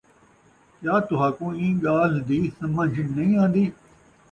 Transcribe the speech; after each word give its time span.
کیا 0.79 0.95
تُہاکوں 1.07 1.51
اِیں 1.59 1.73
ڳالھ 1.83 2.17
دِی 2.27 2.39
سمجھ 2.59 2.99
نہیں 3.15 3.33
آندی، 3.43 3.65